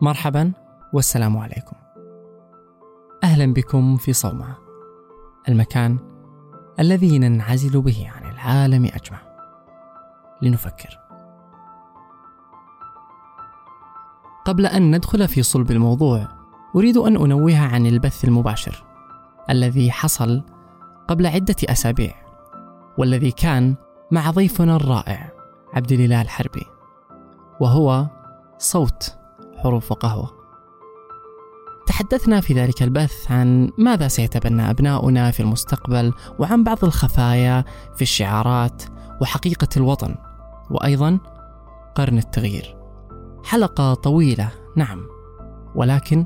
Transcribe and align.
مرحبا 0.00 0.52
والسلام 0.92 1.36
عليكم. 1.36 1.76
أهلا 3.24 3.52
بكم 3.52 3.96
في 3.96 4.12
صومعة 4.12 4.58
المكان 5.48 5.98
الذي 6.80 7.18
ننعزل 7.18 7.80
به 7.80 8.10
عن 8.16 8.30
العالم 8.30 8.84
أجمع 8.84 9.18
لنفكر. 10.42 10.98
قبل 14.44 14.66
أن 14.66 14.96
ندخل 14.96 15.28
في 15.28 15.42
صلب 15.42 15.70
الموضوع 15.70 16.28
أريد 16.76 16.96
أن 16.96 17.16
أنوه 17.16 17.58
عن 17.58 17.86
البث 17.86 18.24
المباشر 18.24 18.84
الذي 19.50 19.90
حصل 19.90 20.42
قبل 21.08 21.26
عدة 21.26 21.56
أسابيع 21.64 22.14
والذي 22.98 23.30
كان 23.30 23.74
مع 24.10 24.30
ضيفنا 24.30 24.76
الرائع 24.76 25.32
عبد 25.74 25.92
الاله 25.92 26.22
الحربي 26.22 26.66
وهو 27.60 28.06
صوت 28.58 29.16
حروف 29.56 29.92
وقهوة. 29.92 30.36
تحدثنا 31.86 32.40
في 32.40 32.54
ذلك 32.54 32.82
البث 32.82 33.30
عن 33.30 33.70
ماذا 33.78 34.08
سيتبنى 34.08 34.70
أبناؤنا 34.70 35.30
في 35.30 35.40
المستقبل 35.40 36.12
وعن 36.38 36.64
بعض 36.64 36.84
الخفايا 36.84 37.64
في 37.96 38.02
الشعارات 38.02 38.82
وحقيقة 39.20 39.68
الوطن 39.76 40.14
وأيضا 40.70 41.18
قرن 41.94 42.18
التغيير. 42.18 42.76
حلقة 43.44 43.94
طويلة 43.94 44.50
نعم 44.76 45.06
ولكن 45.74 46.24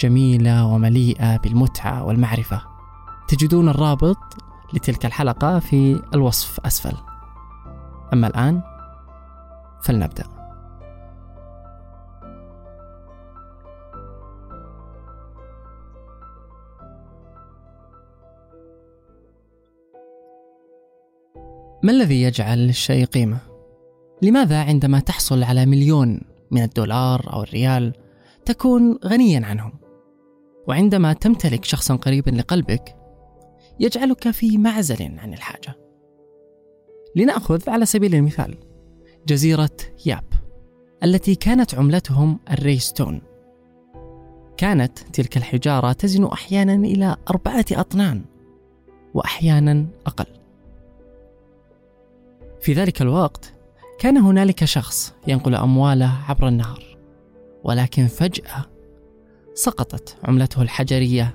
جميلة 0.00 0.66
ومليئة 0.66 1.36
بالمتعة 1.36 2.04
والمعرفة. 2.04 2.62
تجدون 3.28 3.68
الرابط 3.68 4.18
لتلك 4.72 5.06
الحلقة 5.06 5.58
في 5.58 6.02
الوصف 6.14 6.60
أسفل. 6.66 6.96
أما 8.12 8.26
الآن 8.26 8.62
فلنبدأ. 9.82 10.37
ما 21.82 21.92
الذي 21.92 22.22
يجعل 22.22 22.58
للشيء 22.58 23.04
قيمة؟ 23.04 23.38
لماذا 24.22 24.62
عندما 24.62 25.00
تحصل 25.00 25.42
على 25.42 25.66
مليون 25.66 26.20
من 26.50 26.62
الدولار 26.62 27.32
أو 27.32 27.42
الريال 27.42 27.92
تكون 28.44 28.98
غنيا 29.04 29.46
عنهم؟ 29.46 29.72
وعندما 30.68 31.12
تمتلك 31.12 31.64
شخصا 31.64 31.96
قريبا 31.96 32.30
لقلبك 32.30 32.96
يجعلك 33.80 34.30
في 34.30 34.58
معزل 34.58 35.18
عن 35.18 35.32
الحاجة. 35.32 35.74
لنأخذ 37.16 37.70
على 37.70 37.86
سبيل 37.86 38.14
المثال 38.14 38.56
جزيرة 39.26 39.76
ياب 40.06 40.24
التي 41.04 41.34
كانت 41.34 41.74
عملتهم 41.74 42.38
الريستون. 42.50 43.22
كانت 44.56 44.98
تلك 44.98 45.36
الحجارة 45.36 45.92
تزن 45.92 46.24
أحيانا 46.24 46.74
إلى 46.74 47.16
أربعة 47.30 47.66
أطنان 47.72 48.24
وأحيانا 49.14 49.86
أقل. 50.06 50.37
في 52.60 52.72
ذلك 52.72 53.02
الوقت 53.02 53.52
كان 53.98 54.16
هنالك 54.16 54.64
شخص 54.64 55.14
ينقل 55.26 55.54
أمواله 55.54 56.12
عبر 56.28 56.48
النهر 56.48 56.96
ولكن 57.64 58.06
فجأة 58.06 58.66
سقطت 59.54 60.16
عملته 60.24 60.62
الحجرية 60.62 61.34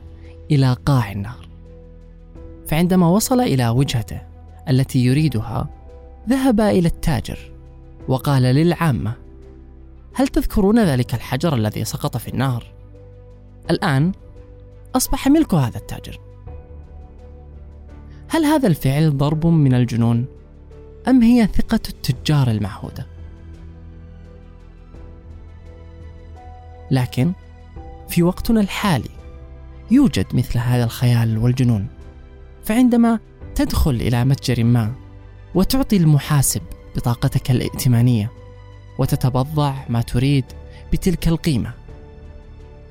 إلى 0.52 0.74
قاع 0.86 1.12
النهر. 1.12 1.50
فعندما 2.68 3.08
وصل 3.08 3.42
إلى 3.42 3.70
وجهته 3.70 4.22
التي 4.70 5.06
يريدها 5.06 5.70
ذهب 6.30 6.62
إلى 6.62 6.88
التاجر 6.88 7.40
وقال 8.08 8.44
للعامة 8.44 9.14
هل 10.14 10.28
تذكرون 10.28 10.80
ذلك 10.80 11.14
الحجر 11.14 11.56
الذي 11.56 11.84
سقط 11.84 12.18
في 12.18 12.28
النهر؟ 12.28 12.74
الآن 13.70 14.12
أصبح 14.96 15.28
ملك 15.28 15.54
هذا 15.54 15.78
التاجر. 15.78 16.20
هل 18.30 18.46
هذا 18.46 18.68
الفعل 18.68 19.18
ضرب 19.18 19.48
من 19.48 19.74
الجنون؟ 19.74 20.26
أم 21.08 21.22
هي 21.22 21.48
ثقة 21.48 21.80
التجار 21.90 22.52
المعهودة؟ 22.52 23.08
لكن 26.92 27.32
في 28.10 28.24
وقتنا 28.24 28.62
الحالي 28.62 29.10
يوجد 29.92 30.26
مثل 30.34 30.60
هذا 30.60 30.84
الخيال 30.84 31.38
والجنون 31.38 31.88
فعندما 32.64 33.20
تدخل 33.56 33.92
إلى 33.92 34.26
متجر 34.26 34.64
ما 34.64 34.94
وتعطي 35.56 35.98
المحاسب 35.98 36.62
بطاقتك 36.96 37.52
الائتمانية 37.52 38.32
وتتبضع 39.00 39.74
ما 39.90 40.02
تريد 40.02 40.46
بتلك 40.94 41.28
القيمة 41.28 41.72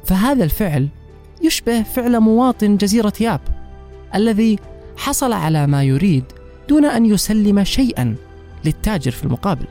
فهذا 0.05 0.45
الفعل 0.45 0.89
يشبه 1.43 1.83
فعل 1.83 2.21
مواطن 2.21 2.77
جزيرة 2.77 3.12
ياب 3.21 3.41
الذي 4.15 4.59
حصل 4.97 5.33
على 5.33 5.67
ما 5.67 5.83
يريد 5.83 6.25
دون 6.69 6.84
أن 6.84 7.06
يسلم 7.06 7.65
شيئا 7.65 8.17
للتاجر 8.65 9.11
في 9.11 9.25
المقابل. 9.25 9.67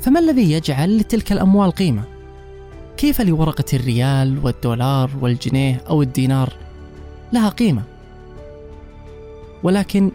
فما 0.00 0.20
الذي 0.20 0.52
يجعل 0.52 0.98
لتلك 0.98 1.32
الأموال 1.32 1.70
قيمة؟ 1.70 2.02
كيف 2.96 3.20
لورقة 3.20 3.64
الريال 3.72 4.38
والدولار 4.42 5.10
والجنيه 5.20 5.82
أو 5.88 6.02
الدينار 6.02 6.52
لها 7.32 7.48
قيمة؟ 7.48 7.82
ولكن 9.62 10.10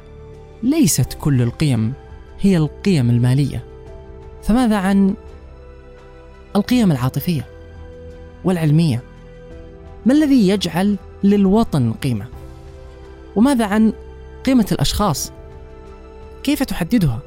ليست 0.64 1.14
كل 1.14 1.42
القيم 1.42 1.94
هي 2.40 2.58
القيم 2.58 3.10
المالية. 3.10 3.64
فماذا 4.44 4.78
عن 4.78 5.14
القيم 6.56 6.92
العاطفية 6.92 7.46
والعلمية؟ 8.44 9.04
ما 10.06 10.14
الذي 10.14 10.50
يجعل 10.50 10.98
للوطن 11.24 11.94
قيمة؟ 11.94 12.37
وماذا 13.38 13.66
عن 13.66 13.94
قيمة 14.46 14.66
الأشخاص؟ 14.72 15.31
كيف 16.44 16.64
تحددها؟ 16.64 17.20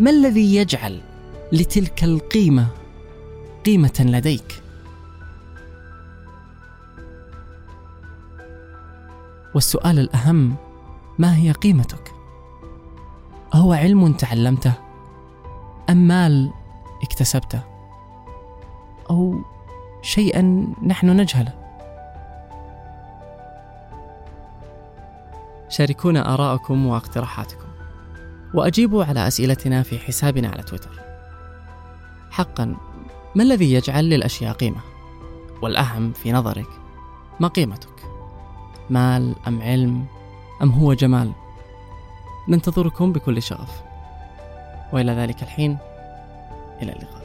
ما 0.00 0.10
الذي 0.10 0.56
يجعل 0.56 1.00
لتلك 1.52 2.04
القيمة 2.04 2.66
قيمة 3.66 3.92
لديك؟ 4.00 4.62
والسؤال 9.54 9.98
الأهم 9.98 10.54
ما 11.18 11.36
هي 11.36 11.52
قيمتك؟ 11.52 12.12
أهو 13.54 13.72
علم 13.72 14.12
تعلمته؟ 14.12 14.72
أم 15.90 16.08
مال 16.08 16.50
اكتسبته؟ 17.02 17.60
أو 19.10 19.38
شيئا 20.02 20.66
نحن 20.86 21.20
نجهله؟ 21.20 21.69
شاركونا 25.70 26.34
آراءكم 26.34 26.86
واقتراحاتكم 26.86 27.66
وأجيبوا 28.54 29.04
على 29.04 29.28
أسئلتنا 29.28 29.82
في 29.82 29.98
حسابنا 29.98 30.48
على 30.48 30.62
تويتر 30.62 31.00
حقا 32.30 32.76
ما 33.34 33.42
الذي 33.42 33.72
يجعل 33.72 34.04
للأشياء 34.04 34.52
قيمة؟ 34.52 34.80
والأهم 35.62 36.12
في 36.12 36.32
نظرك 36.32 36.68
ما 37.40 37.48
قيمتك؟ 37.48 38.10
مال 38.90 39.34
أم 39.48 39.62
علم 39.62 40.06
أم 40.62 40.70
هو 40.70 40.94
جمال؟ 40.94 41.32
ننتظركم 42.48 43.12
بكل 43.12 43.42
شغف 43.42 43.82
وإلى 44.92 45.12
ذلك 45.12 45.42
الحين 45.42 45.78
إلى 46.82 46.92
اللقاء 46.92 47.19